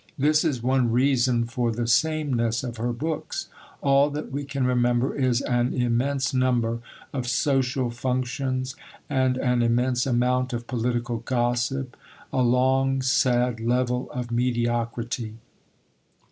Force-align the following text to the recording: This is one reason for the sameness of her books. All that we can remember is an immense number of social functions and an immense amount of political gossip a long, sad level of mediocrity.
This 0.17 0.43
is 0.43 0.63
one 0.63 0.91
reason 0.91 1.43
for 1.45 1.71
the 1.71 1.85
sameness 1.85 2.63
of 2.63 2.77
her 2.77 2.91
books. 2.91 3.49
All 3.81 4.09
that 4.09 4.31
we 4.31 4.43
can 4.45 4.65
remember 4.65 5.13
is 5.15 5.43
an 5.43 5.75
immense 5.75 6.33
number 6.33 6.79
of 7.13 7.27
social 7.27 7.91
functions 7.91 8.75
and 9.11 9.37
an 9.37 9.61
immense 9.61 10.07
amount 10.07 10.53
of 10.53 10.65
political 10.65 11.17
gossip 11.17 11.95
a 12.33 12.41
long, 12.41 13.03
sad 13.03 13.59
level 13.59 14.09
of 14.11 14.31
mediocrity. 14.31 15.35